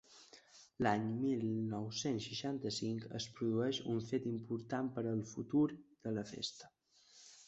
[0.85, 1.43] L'any mil
[1.73, 5.63] nou-cents seixanta-cinc es produeix un fet important per al futur
[6.09, 6.71] de la festa.